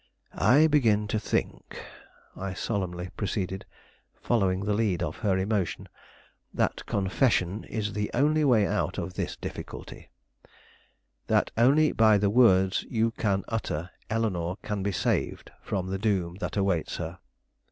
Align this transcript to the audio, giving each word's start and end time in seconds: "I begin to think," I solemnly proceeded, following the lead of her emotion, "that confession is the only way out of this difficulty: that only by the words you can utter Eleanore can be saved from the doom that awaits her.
"I 0.33 0.65
begin 0.65 1.07
to 1.09 1.19
think," 1.19 1.79
I 2.35 2.55
solemnly 2.55 3.09
proceeded, 3.15 3.67
following 4.15 4.61
the 4.65 4.73
lead 4.73 5.03
of 5.03 5.17
her 5.17 5.37
emotion, 5.37 5.87
"that 6.55 6.83
confession 6.87 7.65
is 7.65 7.93
the 7.93 8.09
only 8.15 8.43
way 8.43 8.65
out 8.65 8.97
of 8.97 9.13
this 9.13 9.35
difficulty: 9.37 10.09
that 11.27 11.51
only 11.55 11.91
by 11.91 12.17
the 12.17 12.31
words 12.31 12.83
you 12.89 13.11
can 13.11 13.43
utter 13.47 13.91
Eleanore 14.09 14.57
can 14.63 14.81
be 14.81 14.91
saved 14.91 15.51
from 15.61 15.85
the 15.85 15.99
doom 15.99 16.37
that 16.39 16.57
awaits 16.57 16.95
her. 16.97 17.19